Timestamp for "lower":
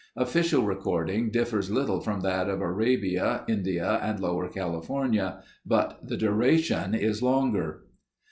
4.19-4.47